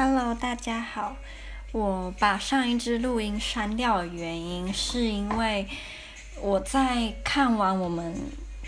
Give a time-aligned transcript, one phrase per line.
[0.00, 1.16] Hello，大家好。
[1.72, 5.66] 我把上一支录音删掉的原因，是因为
[6.40, 8.14] 我在看完我们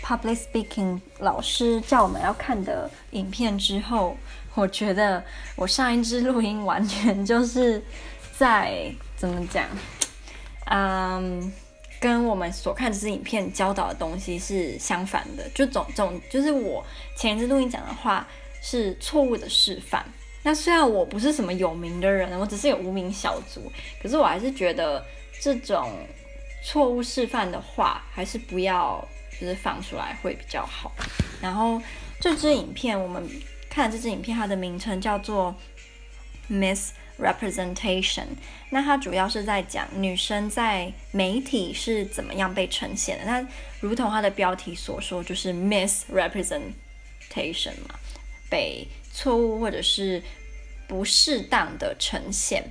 [0.03, 4.17] Public Speaking 老师叫我们要看的影片之后，
[4.55, 5.23] 我觉得
[5.55, 7.81] 我上一支录音完全就是
[8.37, 9.65] 在怎么讲，
[10.65, 11.49] 嗯，
[12.01, 15.47] 跟我们所看这支影片教导的东西是相反的。
[15.55, 18.27] 就总总就是我前一支录音讲的话
[18.61, 20.05] 是错误的示范。
[20.43, 23.71] 那虽然我不是什么有名的人，我只是有无名小卒，
[24.01, 25.05] 可是我还是觉得
[25.39, 25.91] 这种
[26.63, 29.07] 错误示范的话，还是不要
[29.39, 30.91] 就是放出来会比较好。
[31.39, 31.79] 然后
[32.19, 33.23] 这支影片，我们
[33.69, 35.55] 看这支影片，它的名称叫做
[36.49, 38.25] Misrepresentation。
[38.71, 43.25] 那它主要是在讲女生在媒体是怎么样被呈现的。
[43.25, 43.47] 那
[43.79, 47.93] 如同它的标题所说，就是 Misrepresentation 嘛，
[48.49, 48.87] 被。
[49.13, 50.21] 错误或者是
[50.87, 52.63] 不适当的呈现。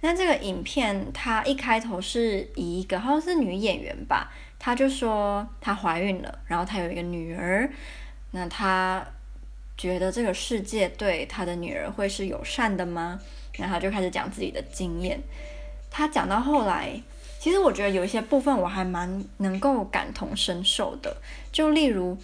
[0.00, 7.70] 那这个影片，它一开头是以一个好像是女演员吧，她就说她怀孕了，然后她有一个女儿。
[8.32, 9.06] 那她
[9.78, 13.18] 觉得这个世界对她的女儿会是友善的吗？
[13.54, 15.18] 然后她就开始讲自己的经验。
[15.90, 17.00] 她讲到后来，
[17.38, 21.16] 其实我觉得有一些部分我还蛮能够感同身受的，
[21.50, 22.18] 就例如。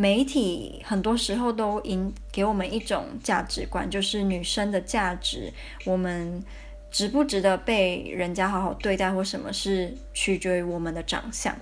[0.00, 5.52] 媒体很多时候都引给我们一种价值观，就是女生的价值，
[5.84, 6.42] 我们
[6.90, 11.54] 值不值得被人家好好对待，或什么是取决于我们的长相。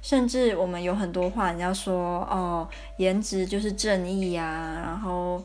[0.00, 5.44] 甚至我们有很多话，人家说哦，颜值就是正义啊，然后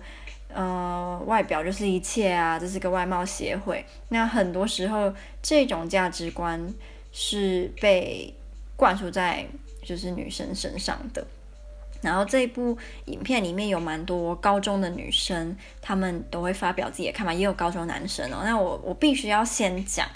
[0.53, 3.85] 呃，外表就是一切啊，这是个外貌协会。
[4.07, 6.73] 那很多时候，这种价值观
[7.11, 8.33] 是被
[8.77, 9.45] 灌输在
[9.83, 11.27] 就是女生身上的。
[12.07, 18.37] 然后这一部影片里面有蛮多高中的女生，她们都会发表自己的看法，也有高中男生哦。
[18.45, 20.07] 那我我必须要先讲，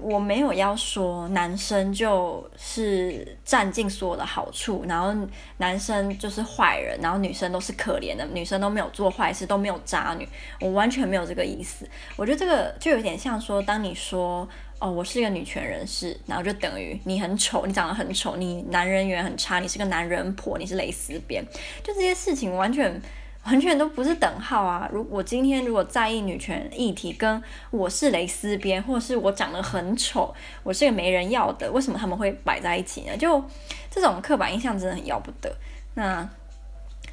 [0.00, 5.14] 我没有要说男生就是占尽所有的好处，然后
[5.58, 10.28] 男生就是坏人，然后女生都是可怜的，女生都没有做坏事，都没有渣女，
[10.60, 11.88] 我完全没有这个意思。
[12.16, 14.48] 我觉得这个就有点像说，当你说。
[14.80, 21.44] 哦，我是一个女权人士，然后就等于你很丑，你长得很丑，你男人缘很差，你是个男人婆，你是蕾丝边，
[21.84, 22.98] 就这些事情完全
[23.44, 24.88] 完全都不是等号啊！
[24.90, 33.14] 如我今天如果在意女权议题，跟我是蕾丝边，或者是我长得很丑，我是个没人要的，为什么他们会摆在一起呢？
[33.18, 33.44] 就
[33.90, 35.54] 这种刻板印象真的很要不得。
[35.92, 36.26] 那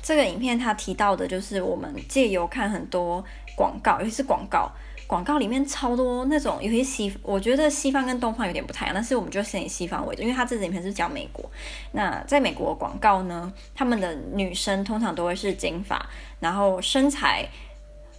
[0.01, 3.21] 这个影片他提到的就是我们借由看很多
[3.57, 4.71] 广告，尤其是广告。
[5.07, 11.49] 广告里面超多那种，有些西，我觉得西方跟东方有点不太一样，但是我们就先以西方为主，因为它这支影片是讲美国。
[11.93, 16.05] 那在美国广告呢，他们的女生通常都会是金发，
[16.41, 17.47] 然后身材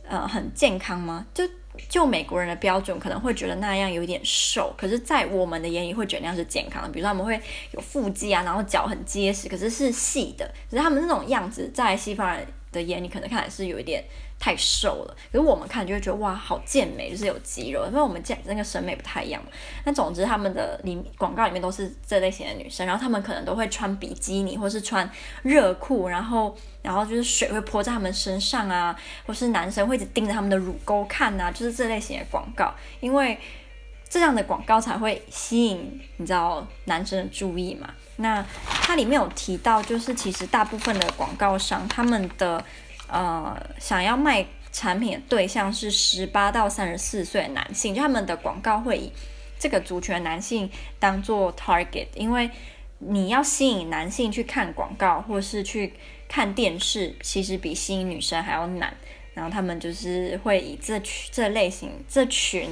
[0.09, 1.27] 呃很健康吗？
[1.35, 1.45] 就
[1.89, 6.89] 就美国人的标准可能会觉得那样有点瘦，可是，在我们的眼里会觉得那样是健康的。
[6.89, 14.05] 比如说他们会有腹肌啊，然后脚很结实，可是是细的，可是他们那种样子在西方人的眼里可能看来是有一点。
[14.41, 17.85] 太瘦了，可是我们看就会觉得哇，好健美，就是有肌肉。
[17.89, 19.43] 因为我们健那个审美不太一样。
[19.85, 25.11] 那总之，他们的里广告里面都是这类型的女生，然后他们可能都会穿比基尼，或是穿
[25.43, 28.97] 热裤，然后然后就是水会泼在他们身上啊，
[29.27, 32.73] 或是男生会一直盯着他们的乳沟看啊，就是这类型的广告。
[33.01, 33.37] 因为
[34.09, 37.93] 这样的广告才会吸引你知道男生的注意嘛。
[38.19, 42.65] 那它里面有提到，就是其实大部分的广告商他们的。
[43.11, 49.11] 呃，想要卖产品的对象是十八到三十四岁男性，就他们的广告会以
[49.59, 52.51] 这个族群的男性当做 target，因为
[52.99, 55.95] 你要吸引男性去看广告或是去
[56.29, 58.95] 看电视，其实比吸引女生还要难。
[59.39, 62.69] 然后他们就是会以这群这类型这群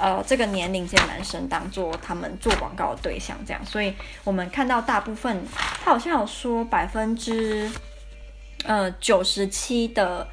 [0.00, 3.92] 呃这个年龄阶男生当做他们做广告的对象，这样，所以
[4.24, 5.44] 我们看到大部分，
[5.84, 7.70] 他好像有说百分之。
[8.64, 10.26] 呃，九十七的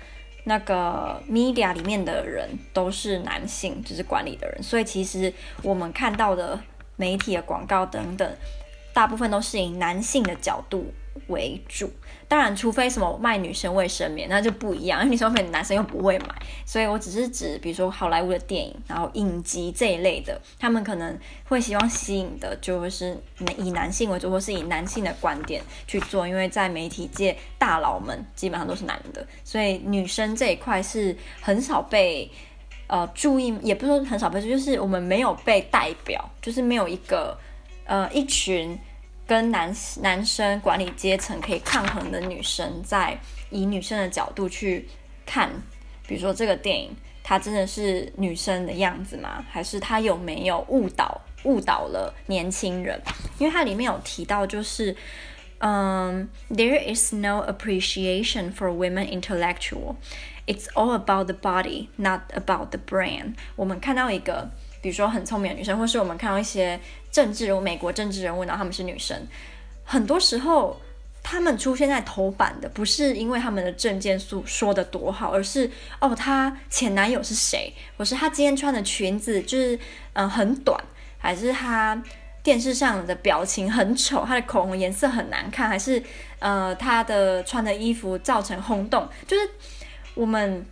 [0.45, 5.31] 那个 media 里面的人都是男性，就是管理的人，所以其实
[5.61, 6.59] 我们看到的
[6.95, 8.27] 媒体的广告等等，
[8.91, 10.91] 大部分都是以男性的角度
[11.27, 11.91] 为主，
[12.33, 16.29] 当然，除非什么卖女生卫生棉，那就不一样，因为女生卫生棉男生又不会买，
[16.65, 23.15] 所以我只是指，比如说好莱坞的电影，然后影集这一类的，他们可能会希望吸引的就是
[23.59, 32.27] 以男性为主，或是以男性的观点去做，因为在媒体界大佬们基本上都是男的，所以女生这一块是很少被
[32.87, 37.37] 呃注意，也不是说很少被注意，就是我们没有被代表，就是没有一个
[37.85, 38.75] 呃一群。
[39.25, 43.17] 跟男男生管理阶层可以抗衡的女生，在
[43.49, 44.87] 以女生的角度去
[45.25, 45.49] 看，
[46.07, 49.45] 比如说这个电影，它真的是女生的样子吗？
[49.49, 53.01] 还是它有没有误导误导了年轻人？
[53.37, 54.95] 因为它里面有提到，就是
[55.59, 59.95] 嗯，There is no appreciation for women intellectual.
[60.45, 63.35] It's all about the body, not about the brain.
[63.55, 64.51] 我们看到一个，
[64.83, 66.79] 比如说很聪明的女生，或是我们看到一些
[67.11, 69.17] 政治人物，美国政治人物，然后他们是女生，
[69.83, 70.79] 很多时候。
[71.25, 75.71] 他们出现在头版的不是因为他们的政见说说的多好，而是
[76.01, 79.79] 哦，她前男友是谁，或是她今天穿的裙子就是
[80.11, 80.77] 嗯很短，
[81.17, 82.03] 还是她
[82.43, 86.03] 电视上的表情很丑，她的口红颜色很难看，还是
[86.39, 89.49] 呃她的穿的衣服造成轰动，就是
[90.15, 90.65] 我们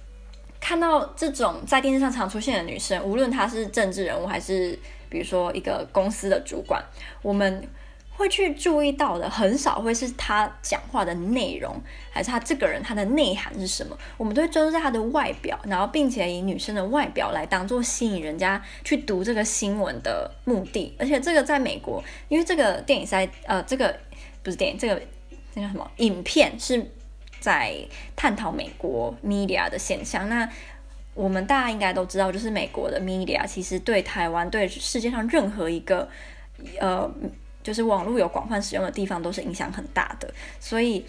[0.61, 4.79] 看到这种在电视上常出现的女生，无论她是政治人物还是
[5.09, 6.81] 比如说一个公司的主管，
[7.21, 7.67] 我们。
[8.13, 11.73] 会去注意到的很少会是她讲话的内容，
[12.11, 13.97] 还是她这个人她的内涵是什么？
[14.15, 20.93] 我们都会专注在她的外表，然后并且以女生的外表来当做吸引人家去读这个新闻的目的。
[20.99, 23.97] 而且这个在美国，因为这个电影在呃，这个
[24.43, 25.01] 不是电影，这个
[25.55, 25.89] 那叫什么？
[25.97, 26.91] 影片是
[27.41, 27.75] 在
[28.15, 30.29] 探讨美国 media 的现象。
[30.29, 30.47] 那
[31.13, 36.07] 我们大家应该都知道，就是美国的 media 其实对台湾、对世界上任何一个
[36.79, 37.11] 呃。
[37.63, 40.27] 就是网络有广泛使用的地方，都是影响很大的。
[40.59, 41.05] 所以，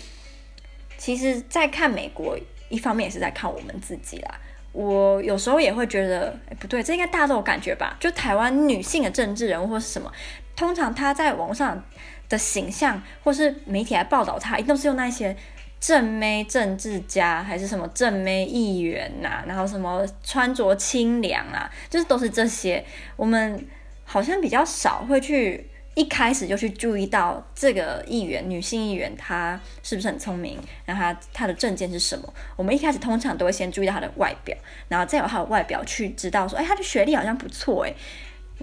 [0.98, 2.38] 其实，在看美国，
[2.68, 4.38] 一方面也是在看我们自己啦。
[4.72, 7.96] 我有时候也会觉得，哎，不对，这应该大家都有感觉吧？
[7.98, 10.12] 就台湾女性的政治人物或是什么，
[10.54, 11.82] 通常她在网络上
[12.28, 15.34] 的形象，或是媒体来报道她，一定都是用那些
[15.82, 22.84] 正妹政治家，还是什么正妹议员呐、然后什么穿着清凉啊，就是都是这些。
[23.16, 23.66] 我们
[24.04, 25.66] 好像比较少会去。
[25.94, 30.58] 一开始就去注意到这个议员，女性议员，她是不是很聪明？
[30.86, 32.32] 然后她她的政见是什么？
[32.56, 34.56] 我们一开始通常都会先注意到她的外表，
[34.88, 37.92] 然后再由她的外表去知道说，哎，她的学历好像不错哎。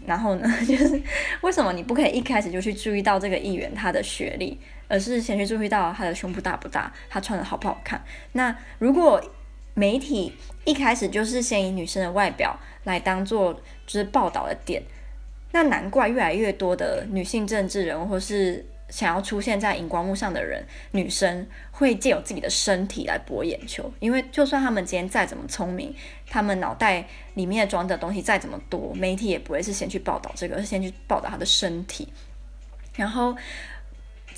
[0.08, 1.00] 然后呢， 就是
[1.42, 8.04] 为什么你不可以一开始就去注意到这个议员她的学历，而是先去注意到她的胸部大不大，她穿的好不好看？
[8.34, 9.24] 那如果
[9.76, 10.34] 媒体
[10.66, 13.62] 一开始就是先以女生的外表来当做就
[13.94, 14.84] 是报道的点。
[15.52, 23.92] 那难怪越来越多的女性政治人物，或是想要出现在荧光幕上的人，女生会借由自己的身体来博眼球。
[24.00, 25.92] 因为就算他们今天再怎么聪明，
[26.28, 32.08] 他们脑袋里面装的东西再怎么多，媒体也不会是先去报道这个，而是先去报道他的身体。
[32.96, 33.36] 然后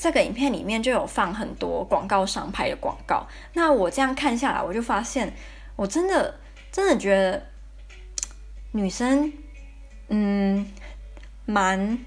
[0.02, 3.28] 这个影片里面就有放很多广告商拍的广告。
[3.54, 5.32] 那我这样看下来，我就发现，
[5.76, 6.40] 我真的
[6.72, 7.46] 真的觉得
[8.72, 9.32] 女生，
[10.08, 10.68] 嗯。
[11.44, 11.98] 蛮，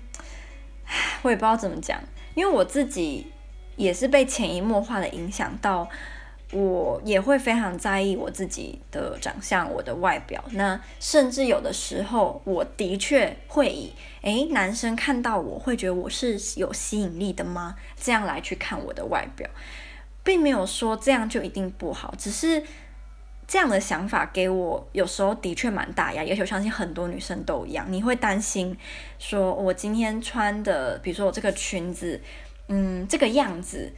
[1.23, 2.01] 我也不知道怎么讲，
[2.35, 3.31] 因为我自己
[3.77, 5.87] 也是被潜移默化的影响到，
[6.55, 10.43] 我也会非常在意我自己的长相、我的外表。
[10.53, 13.93] 那甚至有的时候，我的确会以，
[14.23, 17.77] 诶，男生看到我会觉得我是有吸引力的吗？
[18.01, 19.51] 这样来去看我的外表，
[20.23, 22.63] 并没有说这样就一定不好，只是。
[23.47, 27.85] 这样的想法给我有时候的确蛮大压，也许我相信很多女生都一样。
[27.91, 28.75] 你会担心，
[29.19, 32.19] 说我今天穿的，比如说我这个裙子，
[32.69, 33.93] 嗯，这个样子，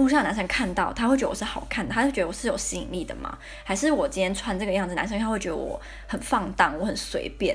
[0.00, 3.38] 路上男生看到他会觉得我是好看的，他会觉得我是有吸引力的吗？
[3.62, 7.54] 还是我今天穿这个样子，男生他会觉得我很放荡，我很随便？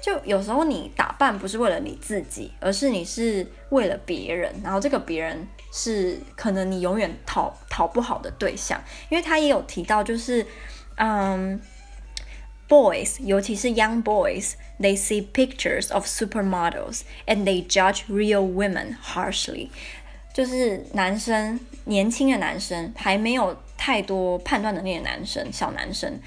[0.00, 10.46] 就有时候你打扮不是为了你自己，而是你是为了别人，然后这个别人是可能你永远讨讨不好的对象，因为他也有提到，就是
[10.96, 11.60] 嗯
[12.68, 19.68] ，boys，尤其是 young boys，they see pictures of supermodels and they judge real women harshly，
[20.34, 26.20] 就是男生年轻的男生还没有太多判断能力的男生，小男生。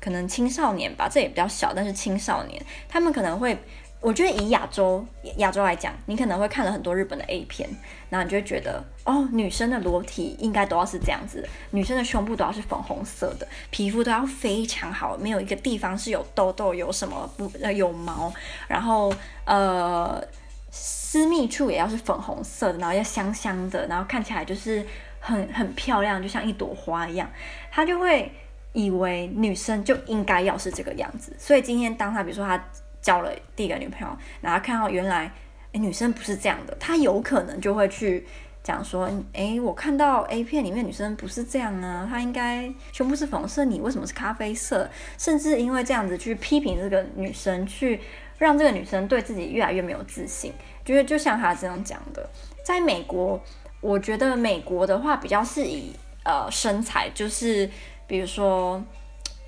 [0.00, 3.58] 可能青少年吧，这也比较小，但是青少年他们可能会，
[4.00, 5.04] 我觉得以亚洲
[5.38, 7.68] 亚洲来讲，你可能会看了很多日本的 A 片，
[8.08, 18.32] 然后你就会觉得，哦，女生的裸体应该都要是这样子，女生的胸部都要是粉红色的，皮肤都要非常好，没有一个地方是有痘痘，有什么不呃有毛，
[18.68, 19.12] 然后
[19.44, 20.22] 呃
[20.70, 24.84] 私密处也要是粉红色的，然后要香香的，然后看起来就是
[25.20, 27.30] 很很漂亮，就像一朵花一样，
[27.70, 28.30] 他就会。
[28.74, 32.62] 以为女生就应该要是这个样子，所以今天当他比如说他
[33.00, 35.32] 交了第一个女朋友，然后看到原来
[35.72, 38.26] 女生不是这样的，他有可能就会去
[38.62, 44.88] 讲说，诶我看到 A 片里面女生不是这样啊，她应该胸部是粉红色，你为什么是咖啡色？
[45.16, 47.98] 甚至因为这样子去批评这个女生，去
[48.38, 50.52] 让这个女生对自己越来越没有自信。
[50.84, 52.30] 就是就像他这样讲的，
[52.64, 53.38] 在美国，
[53.82, 55.92] 我觉得美国的话比较是以
[56.24, 57.68] 呃身材就是。
[58.08, 58.82] 比如说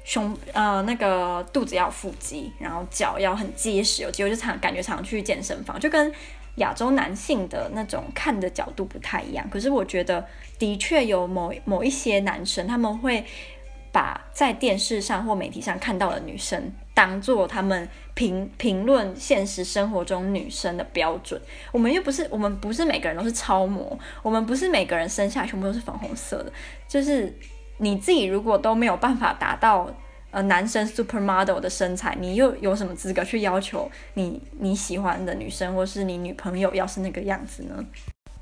[0.04, 6.12] 胸呃那个肚子要腹肌，然后脚要很结实有肌肉，就常感觉常去健身房，就跟
[6.56, 9.49] 亚洲男性的那种看的角度不太一样。
[9.49, 10.23] 可是我觉得
[10.59, 13.25] 的确有某某一些男生他们会。
[13.92, 21.40] 把在电视上或媒体上看到的女生当做他们评评论现实生活中女生的标准。
[21.73, 26.52] 我们又不是，我们不是每个人都是超模，我们不是每个人生下来全部都是粉红色的。
[26.87, 27.35] 就是
[27.78, 29.90] 你自己如果都没有办法达到
[30.30, 37.83] 呃男生 supermodel 的身材，你又有什么资格去要求你你喜欢的女生或是你女朋友要是那个样子呢？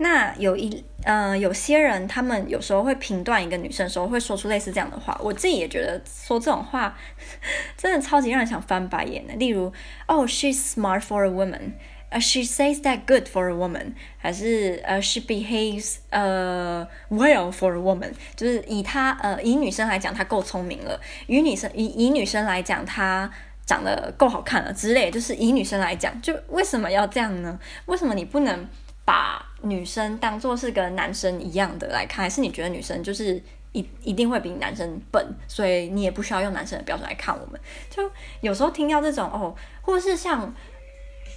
[0.01, 5.19] 那有一、呃，有些人他们有时候会评断一个女生的时候，会说出类似这样的话。
[5.21, 6.97] 我自己也觉得说这种话
[7.77, 9.35] 真的超级让人想翻白眼的。
[9.35, 9.73] 例如
[10.07, 11.73] ，Oh, she's smart for a woman.
[12.11, 23.29] 呃，she says that good for a woman，还是呃、，she behaves 呃、well for a woman，就是以她呃以女生来讲，她够聪明了；以女生以以女生来讲，她
[23.67, 25.11] 长得够好看了之类。
[25.11, 27.59] 就是以女生来讲，就为什么要这样呢？
[27.87, 28.67] 为什么你不能？
[29.05, 37.61] 把女生当做是跟男生一样的来看，还是你觉得女生就是一一定会比男生笨，所以你也不需要用男生的标准来看我们？
[37.91, 38.11] 就
[38.41, 40.55] 有时候听到这种哦，或是像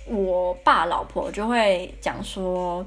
[0.07, 2.85] 我爸老婆就会讲说，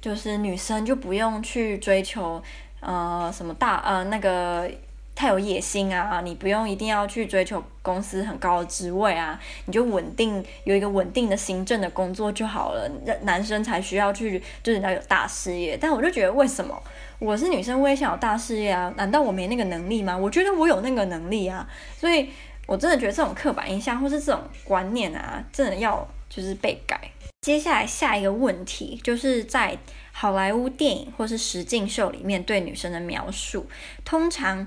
[0.00, 2.42] 就是女生就不用去追求
[2.80, 4.70] 呃什么大呃那个。
[5.16, 6.20] 太有野心啊！
[6.22, 12.86] 你不用一定要去追求公司很高的职位啊，你就稳定有一个稳定的行政的工作就好了。
[13.22, 15.78] 男生才需要去，就是要有大事业。
[15.80, 16.78] 但我就觉得，为什么
[17.18, 18.92] 我是女生，我也想有大事业啊？
[18.98, 20.14] 难道我没那个能力吗？
[20.14, 21.66] 我觉得我有那个能力啊！
[21.98, 22.28] 所以
[22.66, 27.00] 我真的觉得这种刻板印象或是这种观念啊，真的要就是被改。
[27.40, 29.78] 接下来下一个问题，就是在
[30.12, 33.66] 好莱坞电影或是实境秀里面对女生的描述，
[34.04, 34.66] 通常。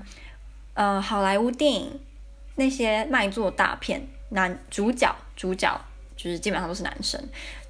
[0.74, 2.00] 呃，好莱坞电影
[2.56, 5.80] 那些卖座大片，男主角主角
[6.16, 7.22] 就是基本上都是男生，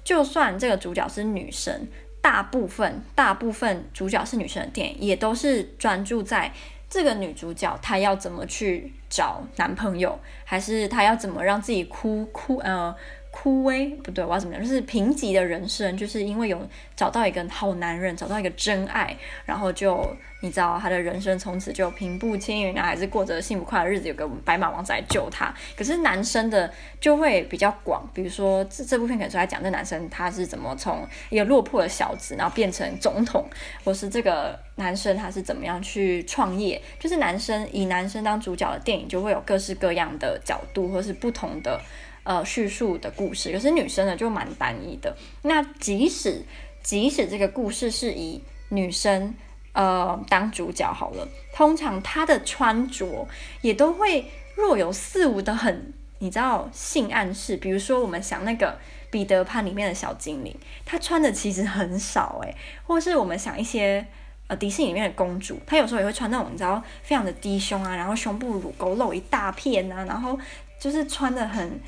[0.03, 1.87] 就算这个主角是女生，
[2.21, 6.51] 大部分大部分主角是女生的电影，也都是专注在
[6.89, 12.95] 这个女主角她要怎么去找男朋友，还是她要怎么让自己哭哭呃。
[13.31, 14.61] 枯萎不对，我要怎么讲？
[14.61, 20.05] 就是贫瘠的人生，就是因为有找到一个好男人，找到一个真爱，然后就
[20.41, 25.51] 你知道，他的人生从此就平步青云啊，还是过着幸福快乐的日子，有个白马王子来救他。
[25.77, 26.69] 可是男生的
[26.99, 33.45] 就会比较广，比如说这这部片可能是来讲这男生他是怎么从一个落魄的小子，然后变成总统，
[33.85, 36.79] 或是这个男生他是怎么样去创业。
[36.99, 41.79] 就是男生以男生当主角的电影，就会有各式各样的角度，或是不同的。
[42.23, 45.17] 呃，叙述的故事，可是女生呢就蛮单一的。
[45.41, 46.43] 那即使
[46.83, 49.33] 即使这个故事是以女生
[49.73, 53.27] 呃当主角好了，通常她的穿着
[53.61, 57.57] 也都会若有似无的很，你知道性暗示。
[57.57, 58.77] 比如说，我们想那个
[59.09, 64.05] 彼得潘里面的小精灵，她穿的其实很少诶，或是我们想一些
[64.45, 70.37] 呃迪士尼里面的公主，她有时候也会穿那种你知道非常的低胸啊，然后胸部乳沟露一大片啊，然后
[70.79, 71.81] 就是穿的很。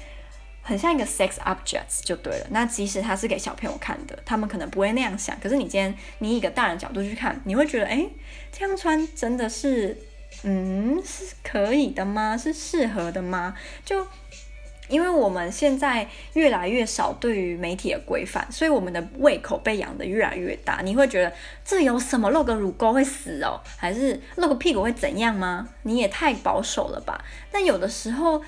[0.65, 2.47] 很像一个 sex objects 就对了。
[2.49, 5.37] 那即使他是给小朋友看的，他们可能不会那样想。
[5.41, 8.07] 可是你今天你以一个大人角度去看，你会觉得，哎，
[8.49, 9.97] 这样穿真的是，
[10.43, 12.37] 嗯，是可以的吗？
[12.37, 13.53] 是适合的吗？
[13.83, 14.07] 就
[14.87, 20.79] 因为我们现在越来越少对于媒体的规范，所以我们的胃口被养得越来越大。
[20.81, 21.33] 你会觉得
[21.65, 22.29] 这有什么？
[22.29, 23.59] 露个乳沟会死哦？
[23.75, 25.67] 还是露个屁股会怎样吗？
[25.81, 27.21] 你也太保守了吧？
[27.51, 28.41] 但有的时候。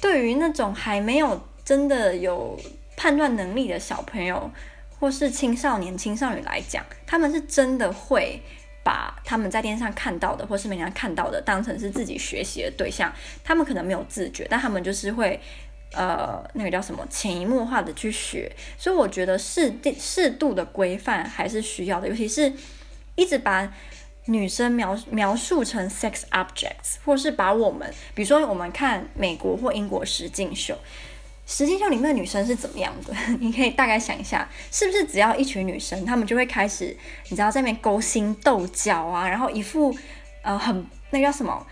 [0.00, 2.58] 对于那种还没有真的有
[2.96, 4.50] 判断能力的小朋友，
[4.98, 8.40] 或是青少年、青少女来讲，他们是真的会
[8.84, 13.12] 把他们在电视上看到的，或是每天看到的，当成是自己学习的对象。
[13.42, 15.40] 他们可能没有自觉，但他们就是会，
[15.92, 18.50] 呃，那个叫什么，潜移默化的去学。
[18.78, 22.52] 所以我觉得适适适度的规范还是需要的，尤其是
[23.14, 23.72] 一直把。
[24.26, 30.76] 女生描描述成 sex objects，或是把我们，比如说我们看美国或英国实境秀，
[31.46, 33.14] 实境秀里面的女生是怎么样的？
[33.38, 36.96] 你可以大概想一下，是不是只要一群女生，她们就会开始，
[37.30, 39.96] 你知道在那边勾心斗角啊，然后一副
[40.42, 41.66] 呃很那个叫什么，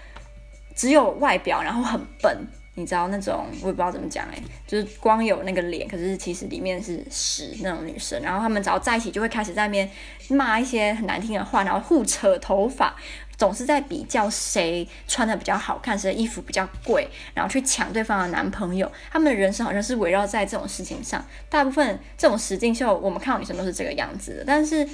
[0.76, 2.46] 只有外表，然后很笨。
[2.76, 8.20] 你知道那种我也不知道怎么讲哎，就是光有那个脸，可是其实里面是屎那种女生。
[8.20, 9.88] 然后他们只要在一起，就会开始在那边
[10.30, 12.96] 骂一些很难听的话，然后互扯头发，
[13.36, 18.90] 总是在比较谁穿的比较好看，谁的衣服比较贵，然后去抢对方的男朋友。
[19.12, 21.24] 他们的人生好像是围绕在这种事情上。
[21.48, 24.88] 大部分这种实境秀，我们看到女生都是这个样子的，但是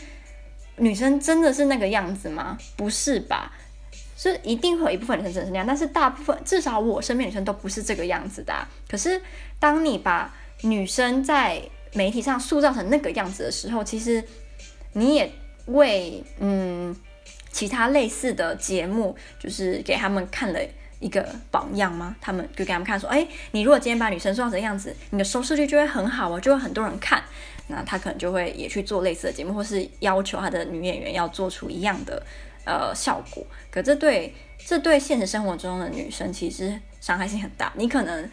[0.77, 2.59] 女生真的是那个样子吗？
[2.77, 3.53] 不是吧？
[4.21, 8.53] 所以一定会有一部分女生真是那样，但是大部分至少我身边女生都不是这个样子的。
[8.87, 9.19] 可是
[9.59, 11.59] 当你把女生在
[11.95, 14.23] 媒体上塑造成那个样子的时候，其实
[14.93, 15.33] 你也
[15.69, 16.95] 为嗯
[17.51, 20.61] 其他类似的节目，就是给他们看了
[20.99, 22.15] 一个榜样吗？
[22.21, 27.25] 他们就给他们看说，哎，你如果今天把女生塑造成样子，你的收视率就会很好哦，就会很多人看。
[27.69, 32.23] 那他可能就会也去做类似的节目，或是要求他的女演员要做出一样的
[32.65, 33.45] 呃效果。
[33.71, 37.73] 可这对这对现实生活中的女生其实伤害性很大。
[37.77, 38.31] 你可能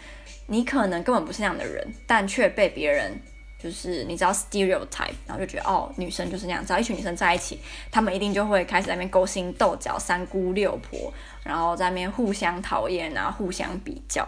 [0.47, 3.11] 你可能根本不是那样的人，但却被别人
[3.59, 6.65] 就是你知道 stereotype，然后就觉得哦，女生就是那样。
[6.65, 7.59] 只要一群女生在一起，
[7.91, 11.11] 他们一定就会开始在那边勾心斗角、三姑六婆，
[11.43, 14.27] 然后在那边互相讨厌啊，互相比较。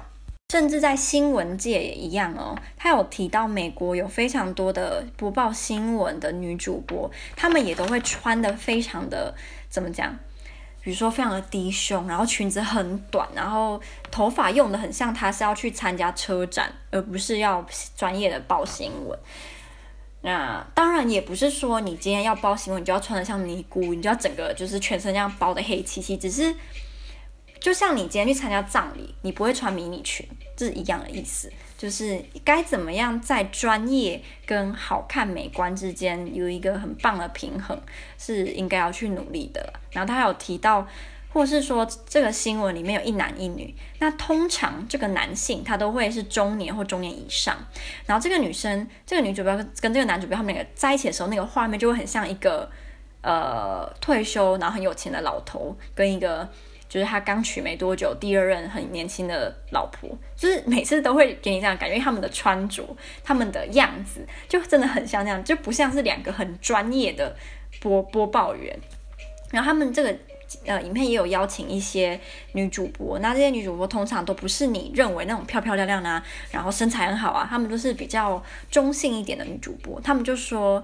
[0.52, 9.32] 甚至在新闻界也一样哦，他有提到美国有非常多的播报新闻的女主播，她们也都会穿得非常的
[9.70, 10.18] 怎么讲？
[10.82, 19.20] 比如说非常的低胸，然后裙子很短，然后头发用的很像她是要去参加车展，而不是要专业的报新闻。
[20.22, 26.56] 那当然也不是说你今天要报新闻，你就要穿的像尼姑，你就要整个就是全身这样包的黑漆漆，只是。
[27.62, 31.52] 就像你今天去参加葬礼，你不会穿迷你裙，这是一样的意思。
[31.80, 37.82] 就是该怎么样在专业跟好看美观之间有一个很棒的平衡，
[38.18, 39.72] 是应该要去努力的。
[39.92, 40.86] 然后他有提到，
[41.32, 47.58] 或是说这个新闻里面有一男一女，那通常这个男性他都会是中年或中年以上，
[48.06, 52.70] 然后这个女生，这个女主播跟这个男主播他们两个在一起的时候，那个画面就会很像一个
[53.22, 56.50] 呃退休然后很有钱的老头跟一个。
[56.90, 62.84] 就是他刚娶没多久，第二任很年轻的老婆，就是每次都会给你这样感觉，因为他们的穿着、
[63.24, 67.36] 他们的样子，就真的很像那样，就不像是两个很专业的
[67.80, 68.76] 播播报员。
[69.52, 70.18] 然后他们这个
[70.66, 72.20] 呃影片也有邀请一些
[72.54, 80.84] 女主播，那这些女主播通常都不是你认为那种漂漂亮亮啊，然后身材很好啊，他们都是比较中性一点的女主播，他们就说。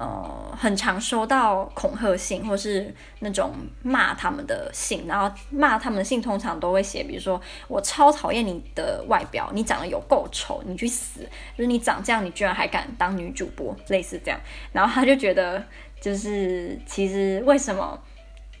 [0.00, 11.20] 呃，很常收到恐吓信，或是那种骂他们的信，然后骂他们的信通常都会写，比如说我超讨厌你的外表，你长得有够丑，你去死！
[11.54, 14.40] 就是你长这样，你居然还敢当女主播，类似这样。
[14.72, 15.62] 然后他就觉得，
[16.00, 18.02] 就是其实为什么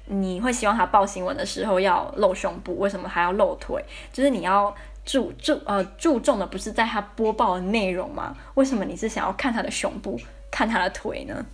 [0.04, 3.82] 你会希望他报新闻的时候要露胸部，为什么还要露腿？
[4.12, 4.74] 就是你要
[5.06, 8.36] 注注呃注重的不是在他播报的内容吗？
[8.56, 10.20] 为什么你是想要看他的胸部？
[10.50, 11.46] 看他的腿呢？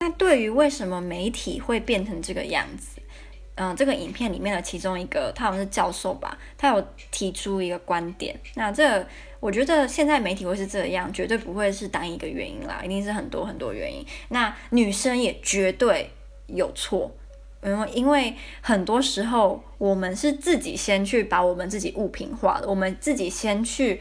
[0.00, 3.00] 那对于为什么媒体会变成这个样子？
[3.56, 8.34] 嗯，这个影片里面的其中一个，他好像是教授吧，他有提出一个观点。
[8.54, 9.06] 那这、
[9.40, 14.02] 我觉得现在媒体会是这样，绝对不会是单一个原因啦，一定是很多很多原因。
[14.30, 16.08] 那女生也绝对
[16.46, 17.14] 有错，
[17.62, 24.00] 因为因为很多时候我们是自己先去把我们自己物品化的，我们自己先去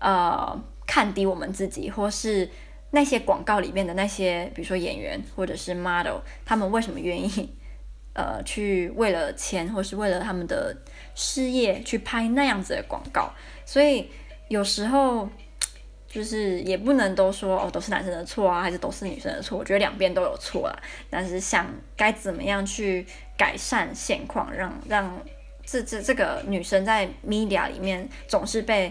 [0.00, 2.50] 呃看低我们自己，或是。
[2.90, 7.54] 那些广告里面的那些，比如说演员或者是 model，他们为什么愿意，
[8.14, 10.74] 呃，去为了钱或是为了他们的
[11.14, 13.30] 事业去拍那样子的广告？
[13.66, 14.10] 所以
[14.48, 15.28] 有时候
[16.08, 19.58] 就是也不能都说哦，都是男生的错啊，还是都是女生的错？
[19.58, 20.82] 我觉得两边都有错啦。
[21.10, 25.22] 但是想该怎么样去改善现况，让让
[25.66, 28.90] 这这这个女生在 media 里面总是被。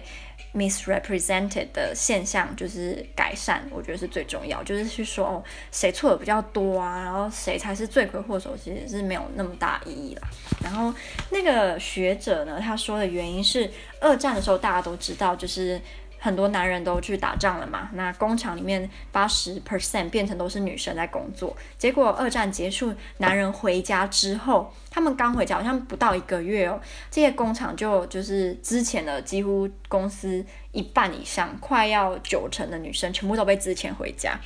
[0.53, 4.63] Misrepresented 的现象就是改善，我觉得是最重要。
[4.63, 10.21] 就是去说哦，谁错的比较多啊，然后谁才是罪魁祸首，其实是没有那么大意义了。
[10.63, 10.93] 然后
[11.29, 13.69] 那个学者呢，他说的原因是
[14.01, 15.79] 二战的时候大家都知道，就是。
[16.19, 21.55] 很多男人都去打仗了嘛，那工厂里面八十 percent 变成都是女生在工作。
[21.77, 26.79] 结果二战结束，男人回家之后，他们刚回家好像不到一个月哦，
[27.11, 34.37] 这些工厂就就是之前的几乎公司一半以上，快要九成的女生全部都被支遣回家。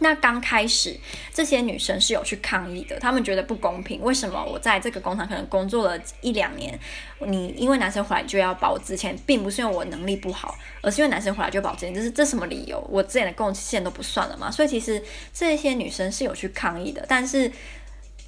[0.00, 0.94] 那刚开始，
[1.32, 4.02] 这些女生是有去抗议的，她们觉得不公平。
[4.02, 6.78] 为什么我在这个工厂可能工作了一两年，
[7.20, 12.78] 你因为男生回来就要把我之前，并不是因为我能力不好，而是因为男生回来就要把我资遣，这是这什么理由？
[12.90, 14.50] 我之前的贡献都不算了嘛。
[14.50, 17.50] 所以其实这些女生是有去抗议的，但是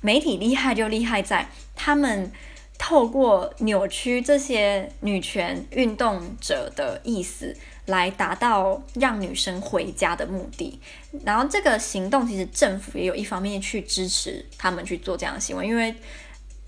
[0.00, 2.32] 媒体厉害就厉害在他们。
[2.80, 7.52] 透过扭曲这些女权运动者的意思，
[7.88, 10.80] 来达到让女生回家的目的。
[11.24, 15.94] 然后这个行动其实政府也有一方面去支持他们去做这样的行为，因为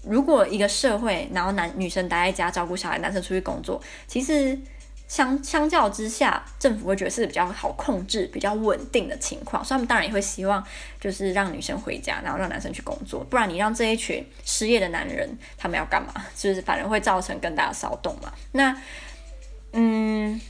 [0.03, 4.59] 如果一个社会，然后男女生待在家照顾小孩，男生出去工作，其实
[5.09, 10.65] 相相较之下，政府会觉得是比较好控制、比较稳定的情况，所以他们当然也会希望
[10.99, 13.23] 就是让女生回家，然后让男生去工作。
[13.25, 15.29] 不然你让这一群失业的男人，
[15.59, 16.15] 他们要干嘛？
[16.35, 18.33] 就是反而会造成更大的骚动嘛。
[18.53, 18.75] 那，
[19.73, 20.41] 嗯。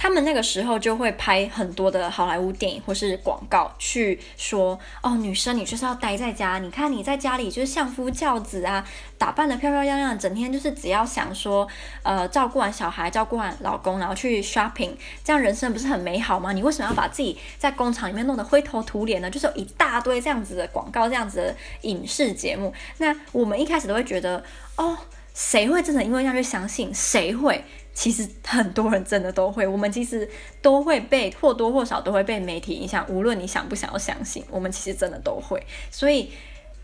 [0.00, 8.82] 他们那个时候就会拍很多的好莱坞电影或是广告，去说哦，女生你就是要待在家，你看你在家里就是相夫教子啊，
[9.18, 11.68] 打扮得漂漂亮亮，整天就是只要想说，
[12.02, 16.52] 呃，照顾完小孩，照顾完老公，然后去 shopping，这样人生不是很美好吗？
[16.52, 19.30] 你为什么要把自己在工厂里面弄得灰头土脸呢？
[19.30, 22.72] 就是有一大堆这样子的广告，这样子的影视节目。
[22.96, 24.42] 那我们一开始都会觉得，
[24.76, 24.96] 哦，
[25.34, 26.90] 谁会真的因为这样去相信？
[26.94, 27.62] 谁会？
[27.92, 30.28] 其实很多人真的都会，我们其实
[30.62, 35.62] 都会被或多或少都会被媒体影响，无论你想不想要相信，我们其实真的都会。
[35.90, 36.30] 所以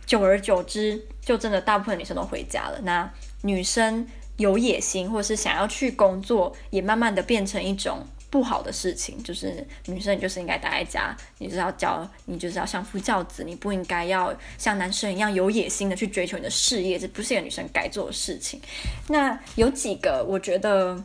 [0.05, 2.81] 久而久之，就真的大部分女生都回家了。
[2.83, 3.11] 那
[3.42, 8.07] 女生有野心或是想要去工作，也慢慢的变成一种。
[8.37, 18.61] 不好的事情就是女生，就是应该待在家，你就要教，你就是要相夫教子，你不应该要像男生一样有野心的去追求你的事业，这不是一个女生该做的事情。
[19.09, 21.03] 那有几个我觉得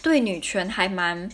[0.00, 1.28] 对女权还蛮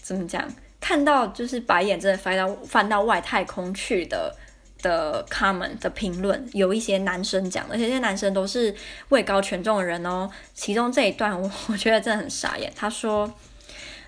[0.00, 4.34] 怎么讲，看到就是白眼真的翻到翻到外太空去的
[4.80, 8.74] 的 comment 的评论，有一些男生讲，而且这些男生都是
[9.10, 10.30] 位高权重的人哦。
[10.54, 13.30] 其中这一段我我觉得真的很傻眼，他说。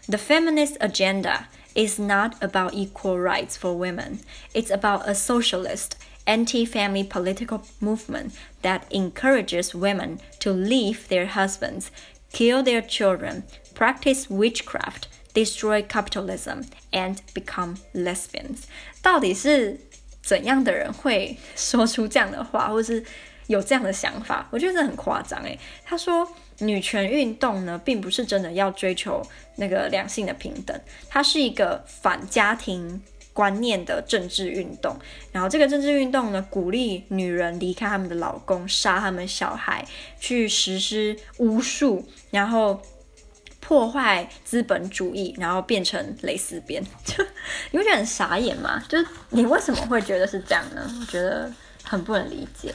[0.08, 4.20] The feminist agenda is not about equal rights for women.
[4.54, 11.92] It's about a socialist, anti-family political movement that encourages women to leave their husbands,
[12.34, 13.44] kill their children,
[13.76, 18.64] practice witchcraft, destroy capitalism, and become lesbians.
[19.04, 19.80] 到底是
[20.24, 23.04] 怎样的人会说出这样的话，或是
[23.46, 24.48] 有这样的想法？
[24.50, 25.58] 我觉得这很夸张诶。
[25.86, 26.28] 他说。
[26.61, 29.23] 女权运动呢，并不是真的要追求
[29.57, 34.97] 那个两性的平等，它是一个反家庭观念的政治运动。
[35.33, 39.85] 然后这个政治运动呢，鼓励女人离开他们的老公，杀他们小孩，
[40.21, 42.81] 去实施巫术，然后
[43.61, 46.81] 破坏资本主义，然后变成蕾丝边。
[47.05, 47.25] 就
[47.73, 48.81] 你会觉得很傻眼吗？
[48.89, 48.99] 就
[49.31, 50.89] 你为什么会觉得是这样呢？
[51.01, 51.51] 我觉得
[51.83, 52.73] 很不能理解。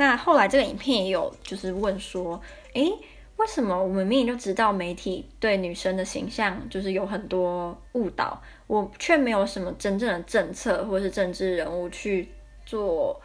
[0.00, 2.40] 那后来这个影片也有就是问说，
[2.72, 2.90] 诶，
[3.36, 12.26] 为什么我们明明就知道媒体对女生的形象就是有很多误导，我却没有什么真正的政策或是政治人物去
[12.64, 13.20] 做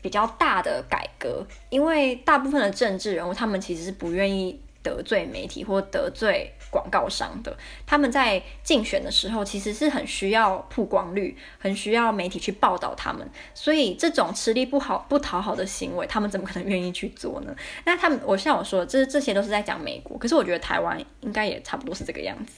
[0.00, 1.46] 比较大的改革？
[1.68, 6.52] 因为大部分的政治人物他们其实是不愿意得罪媒体或得罪。
[6.70, 13.24] 广告商的，他们在竞选的时候，其实是很需要曝光率，很需要媒体去报道他们。
[13.54, 17.54] 所以这种吃力不好不讨好的行为，他们怎么可能愿意去做呢？
[17.86, 22.54] 那他们，我像我说的，这这些都是在讲美国，可是我觉得台湾应该也差不多是这个样子。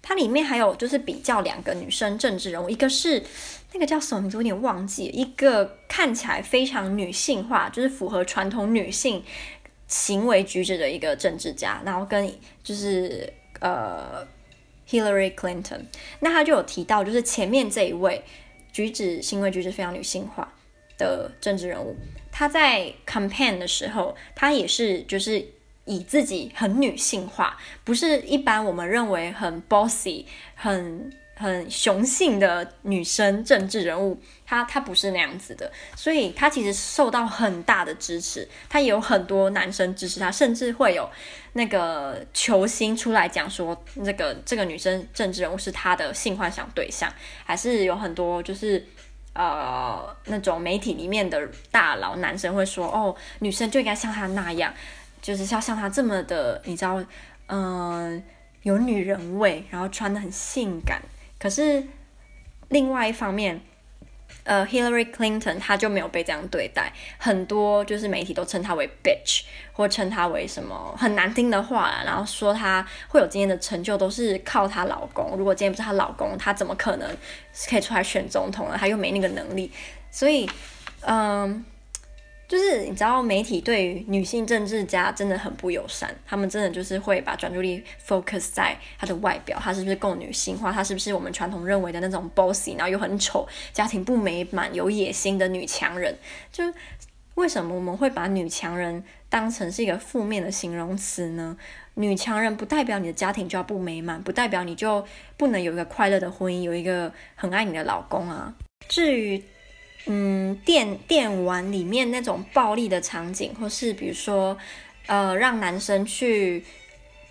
[0.00, 3.20] 它里面还有就是比较两个女生政治人物，一个是
[3.72, 9.22] 那个叫什么名字，我有点忘记，一个看起来非常女性化，就是符合传统女性
[9.88, 13.32] 行为举止的一个政治家，然后跟就是。
[13.60, 14.24] 呃
[14.88, 15.80] ，Hillary Clinton，
[16.20, 18.22] 那他就有提到，就是前面这一位
[18.70, 20.52] 举止行为举止非常女性化
[20.96, 21.96] 的政治人物，
[22.30, 25.44] 他在 campaign 的时候，他也是就是
[25.86, 30.24] 以自己很女性化，不是一般我们认为很 bossy
[30.54, 31.12] 很。
[31.38, 41.08] 很雄性的女生政治人物，她她不是那样子的，所以她其实受到很大的支持，她也有很多男生支持她，甚至会有
[41.52, 47.08] 那个球星出来讲说，那个这个女生政治人物是他的性幻想对象，
[47.44, 48.84] 还是有很多就是
[49.32, 54.74] 呃那种媒体里面的大佬男生会说，哦，女生就应该像她那样，
[55.22, 57.00] 就是要像她这么的，你知道，
[57.46, 58.20] 嗯、
[58.62, 61.00] 有女人味，然后穿的很性感。
[61.38, 61.82] 可是
[62.68, 63.60] 另外一方面，
[64.44, 77.08] 呃，Hillary Clinton 她就没有被这样对待，很多就是媒体都称她为 bitch，或称她为什么很难听的话，然后说她会有今天的成就都是靠她老公，如果今天不是她老公，她怎么可能
[77.68, 78.76] 可以出来选总统呢？
[78.78, 79.72] 她又没那个能力，
[80.10, 80.48] 所以，
[81.02, 81.64] 嗯。
[82.48, 96.16] 就是你知道，媒体对于女性政治家真的很不友善，他们真的就是会把专注力 focus 在她的外表，她是不是够女性化，她是不是我们传统认为的那种 bossy，然后又很丑，家庭不美满，有野心的女强人。
[96.50, 96.64] 就
[97.34, 101.54] 为什么我们会把女强人当成是一个负面的形容词呢？
[101.96, 105.06] 女强人不代表你的家庭就要不美满，不代表你就
[105.36, 108.54] 不能有一个快乐的婚姻，有一个很爱你的老公啊。
[108.88, 109.44] 至于。
[110.06, 114.56] 嗯，电电玩里面那种暴力的场景，或是比如说，
[115.06, 116.64] 呃，让男生去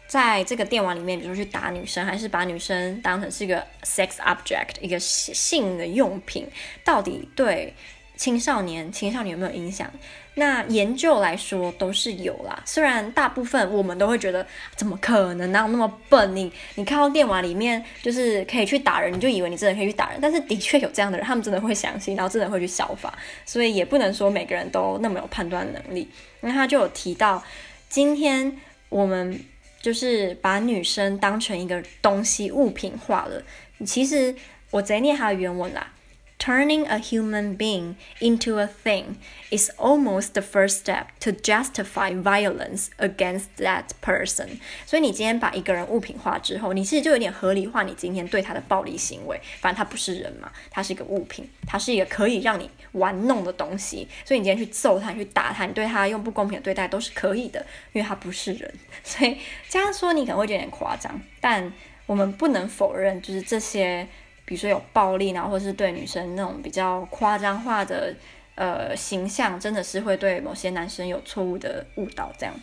[0.08, 6.48] 在这个电玩里面，比如说去打女生，还是把女生当成是一个 sex object，一个性的用品，
[6.84, 7.74] 到底对
[8.16, 9.92] 青少年、青少年有没有影响？
[10.38, 12.62] 那研究来说都是有啦。
[12.66, 14.46] 虽然大部分我们都会觉得
[14.76, 16.36] 怎么可能，哪有那么笨？
[16.36, 20.20] 你你看到电玩里面就是可以去打人，你就以为你真的可以去打人。
[20.22, 23.18] 但是的确有这样的人，他们真的会相信，然后真的会去效法。
[23.46, 26.10] 所以也不能说每个人都那么有判断能力。
[26.42, 27.44] 那他就有提到，
[27.90, 28.58] 今天
[28.90, 29.40] 我们。
[29.80, 33.42] 就是把女生当成一个东西物品化了。
[33.86, 34.36] 其实
[34.72, 35.94] 我直接念他的原文啦。
[36.40, 39.16] Turning a human being into a thing
[39.50, 44.60] is almost the first step to justify violence against that person。
[44.86, 49.42] 所以你今天把一个人物品化之后，你其实就有点合理化你今天对他的暴力行为。
[49.60, 54.08] 反正他不是人嘛，他是一个物品，他是一个可以让你玩弄的东西。
[54.24, 57.60] 所以你今天去揍他，去打他，你对他用不公平的对待都是可以的，
[57.94, 58.72] 因为他不是人。
[59.04, 61.74] 所以这样说你可能会觉得有点夸张，但
[62.06, 64.08] 我们不能否认，就是这些。
[64.48, 68.16] 比如说有暴力，然后或是对女生那种比较夸张化的
[68.56, 72.32] 呃形象，真的是会对某些男生有错误的误导。
[72.40, 72.56] 这样，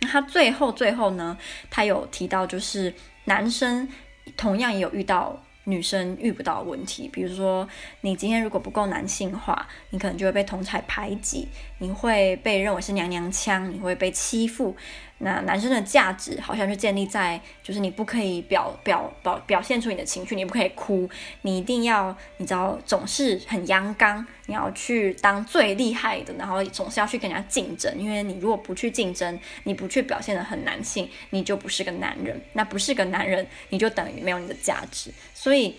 [0.00, 1.36] 那他最后最后呢，
[1.68, 3.88] 他有提到就是男生
[4.36, 7.68] 同样也有遇到女生遇不到问题，比如说
[8.02, 14.76] 你今天如果不够男性化，你可能就会被同侪排挤，你会被认为是娘娘腔，你会被欺负。
[15.18, 21.08] 那男生的价值好像就建立在，就是你不可以表表表表现出你的情绪，你不可以哭，
[21.42, 35.12] 你一定要，你知道，总是很阳刚，你要去当最厉害的，然后总是要去跟人家竞争，因为你如果不去竞争，你不去表现得很男性，你就不是个男人，那不是个男人，你就等于没有你的价值。
[35.34, 35.76] 所以，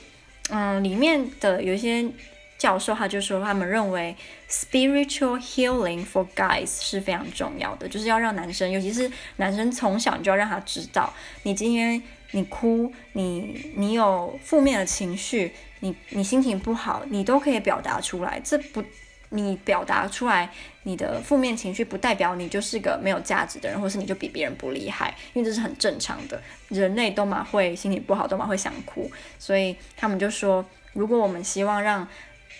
[0.49, 2.09] 嗯，里面的有一些。
[2.63, 4.15] 教授他就说，他们认为
[4.49, 18.39] spiritual healing for guys 是非常重要的，就是要让男生，尤其是男生从小你就要让他知道，你今天你哭，你你有负面的情绪，你你心情不好，你都可以表达出来。
[18.41, 18.81] 这不，
[19.27, 20.49] 你表达出来
[20.83, 29.11] 你的负面情绪，不代表你就是个没有价值的人，或是你就比别人不厉害，因为这是很正常的，人类都嘛会心情不好，都嘛会想哭。
[29.37, 32.07] 所以他们就说，如果我们希望让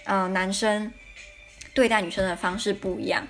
[0.06, 0.92] 呃，男生
[1.74, 3.28] 对待女生的方式不一样。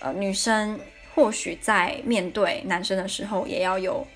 [0.00, 0.78] 呃，女生
[1.14, 4.06] 或许在面对男生的时候，也要有，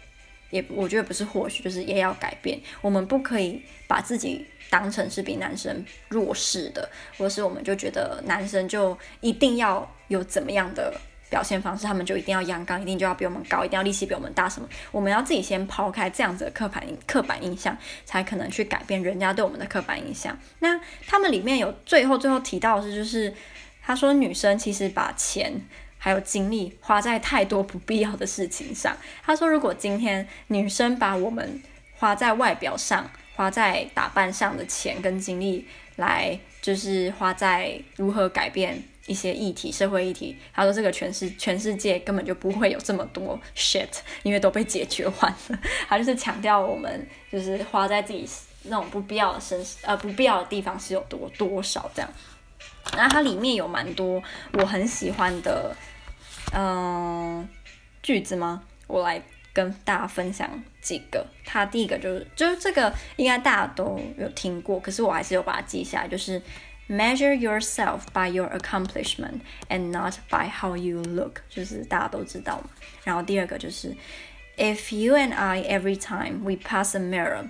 [0.50, 2.60] 也我觉得不是或许，就是也要改变。
[2.80, 10.92] 我们不可以把自己当成是比男生弱势的，或是我们就觉得男生就一定要有怎么样的。
[11.30, 14.68] 表现方式，他们就一定要阳刚，一定就要比我们高，一定要力气比我们大，什么？
[14.90, 20.36] 我们要自己先抛开这样子的刻板印刻板印象，才可能去改变人家对我们的刻板印象。
[20.58, 23.32] 那他们里面有最后最后提到的是，就是
[23.82, 25.52] 他说女生其实把钱
[25.96, 28.96] 还有精力花在太多不必要的事情上。
[29.22, 31.62] 他说，如果今天女生把我们
[31.96, 35.66] 花在外表上、花在打扮上的钱跟精力，
[35.96, 38.82] 来就是花在如何改变。
[39.06, 43.88] 一些议题，社会议题，他说这个全世全世界根本就不会有这么多 shit，
[44.22, 45.58] 因为都被解决完了。
[45.88, 48.28] 他就是强调我们就是花在自己
[48.64, 52.10] 那种不必要的身呃不必要的地方是有多多少这样。
[52.96, 55.74] 然后它里面有蛮多我很喜欢的
[56.52, 57.48] 嗯、
[58.02, 58.62] 句子吗？
[58.86, 59.20] 我来
[59.52, 60.48] 跟大家分享
[60.80, 61.26] 几个。
[61.44, 66.40] 他第一个就是就是这个应该大家都有听过，可是我还是有把它记下来，就是。
[66.89, 69.41] Measure yourself by your accomplishment
[69.71, 72.69] and not by how you look，就是大家都知道嘛。
[73.03, 73.97] 然后第二个就是，
[74.55, 77.49] If you and I every time we pass a mirror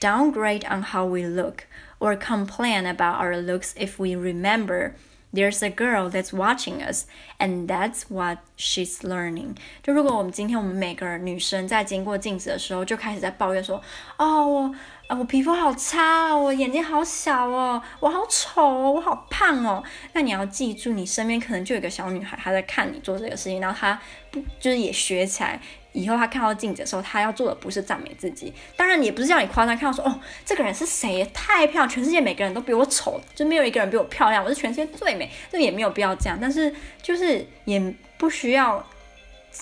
[0.00, 1.64] downgrade on how we look
[1.98, 4.92] or complain about our looks if we remember
[5.34, 7.06] there's a girl that's watching us
[7.40, 9.56] and that's what she's learning。
[9.82, 13.82] 就如果我们今天我们每个女生在经过镜子的时候就开始在抱怨说，
[14.18, 14.74] 哦我。
[15.11, 19.83] 啊，我皮肤好差哦，我眼睛好小哦，我好丑哦，我好胖哦。
[20.13, 23.99] 那你要记住，你身边可能就有个小女孩，她在看你做这个事情，然后她
[24.31, 25.59] 不就是也学起来，
[25.91, 31.29] 以后她看到镜子的时候，她要做的不是赞美自己，当然也不是叫你夸张，看到说哦，这个人是谁？
[31.33, 36.39] 太漂亮，全世界每个人都比我丑，就没有一个人比我漂亮，我是全世界最美，这也没有必要这样。
[36.41, 38.81] 但是就是也不需要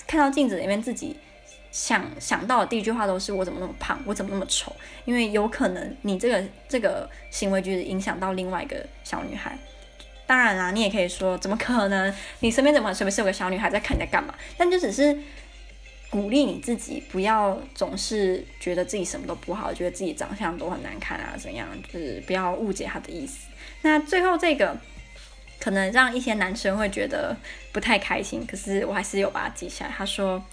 [0.06, 1.16] 看到镜子里面自己。
[1.70, 4.74] 想想到的第一句话都是我怎么那么胖，我怎么那么丑？
[5.04, 9.56] 因为有可能你这个这个行为就是影响到另外一个小女孩。
[10.26, 12.12] 当然啦，你也可以说怎么可能？
[12.40, 14.34] 你身边怎么随便是有个小女孩在看你在干嘛？
[14.56, 15.16] 但就只是
[16.08, 21.68] 鼓励你自己，不要总是觉得自己什么都不好，觉得自己长相都很难看啊，怎样？
[21.92, 23.46] 就是不要误解他的意思。
[23.82, 24.76] 那最后这个
[25.60, 27.36] 可能让一些男生会觉得
[27.72, 29.92] 不太开心，可是我还是有把它记下来。
[29.96, 30.44] 他说。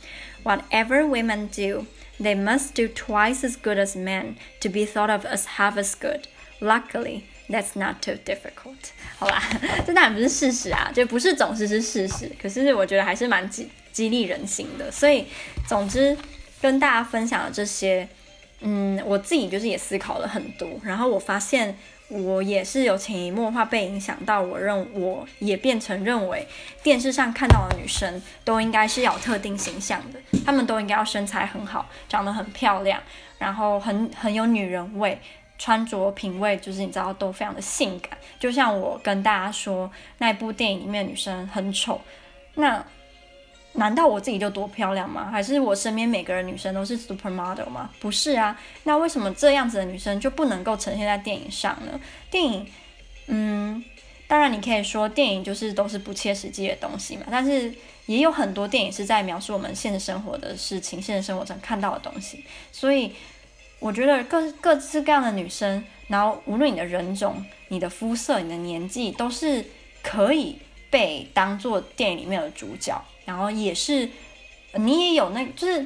[0.43, 1.87] Whatever women do,
[2.23, 5.95] They must do twice as good as men to be thought of as half as
[5.97, 6.29] good.
[6.61, 8.93] Luckily, that's not too difficult.
[9.19, 9.43] 好啦，
[9.85, 12.31] 这当然不是事实啊，就不是总是是事实。
[12.41, 14.91] 可是我觉得还是蛮激激励人心的。
[14.91, 15.27] 所以，
[15.67, 16.17] 总之
[16.61, 18.09] 跟大家分享的这些，
[18.62, 21.78] 嗯，我自己就是也思考了很多，然后我发现。
[22.10, 26.48] 我也是有潜移默化被影响到，我认我也变成认为
[26.82, 32.98] 电视上看到的女生都应该是有特定形象的，她们都应该要身材很好，长得很漂亮，
[33.38, 35.20] 然后很 很有女人味，
[35.58, 38.18] 穿着品味就是你知道都非常的性感。
[38.40, 42.00] 就像我跟大家说，那部电影里面女生很丑，
[42.56, 42.82] 那。
[43.78, 45.30] 难道我自己就多漂亮吗？
[45.32, 47.90] 还是我身边每个人女生都是 supermodel 吗？
[48.00, 52.00] 不是啊，那为什么这样子的女生就不能够呈现在电影上呢？
[52.32, 52.68] 电影，
[53.28, 53.84] 嗯，
[54.28, 57.72] 当然你可以说电影就是都是不切实际的东西嘛，但是
[58.08, 62.44] 也有很多电影是在描述我们现实生活的事情，现实生活中看到的东西。
[62.72, 63.14] 所以
[63.80, 69.64] 我觉得各各式各样的女生，然后无论你的人种、你的肤色、你的年纪，都是
[70.02, 70.58] 可以
[70.90, 73.00] 被当做电影里面的主角。
[73.28, 74.10] 然后也是，
[74.76, 75.86] 你也有那，就是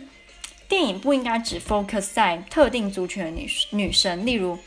[0.69, 4.60] 电影不应该只 focus 在特定族群的女女生，例如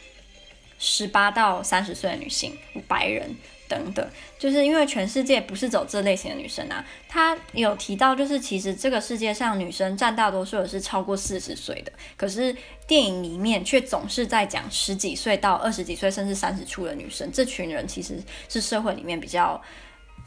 [0.80, 2.58] 十八到三十岁的女性、
[2.88, 3.37] 白人
[3.68, 4.04] 等等，
[4.40, 6.84] 就是因为全世界不是走这类型的女生啊。
[7.08, 12.54] 他有提到，就是其实这个世界上女生占大多数的是超过四十岁的，可是
[12.88, 17.30] 电影里面却总是在讲十几岁到二十几岁，甚至三十出的女生。
[17.30, 19.62] 这群人其实是社会里面比较。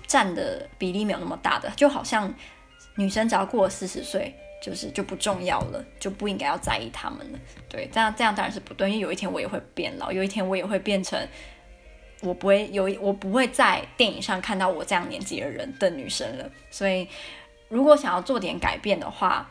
[0.07, 2.33] 占的比例没有那么大的，就好像
[2.95, 7.39] 女生只要过了四十岁，就是就不重要了，就不应该要在意他们了。
[7.69, 11.19] 对，这样这样当然是不对，因为有一天我也会变老，有一天我也会变成
[12.21, 16.49] 我不会有我不会在电影上看到我这样年纪的人的女生了。
[16.71, 17.07] 所以，
[17.67, 19.47] 如果想要做点改变的话，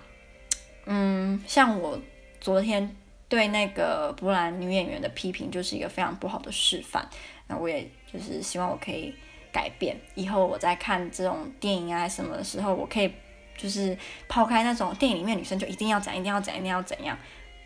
[0.87, 2.01] 嗯，像我
[2.40, 2.97] 昨天
[3.29, 7.09] 对那个波兰女演员的批评，就是一个非常不好的示范。
[7.47, 9.14] 那我也就是希望我可以。
[9.57, 13.11] 改变以后，我在看这种电影啊什么的时候，我可以
[13.57, 13.97] 就是
[14.29, 17.16] 抛开那种电影里面女生就一定要怎样，一定要怎样，一定要怎样。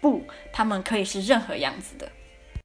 [0.01, 2.09] 不，她们可以是任何样子的，